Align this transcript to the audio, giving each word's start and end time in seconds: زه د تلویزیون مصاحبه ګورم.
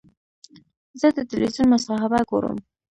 زه 0.99 1.07
د 1.15 1.17
تلویزیون 1.29 1.67
مصاحبه 1.73 2.19
ګورم. 2.29 2.57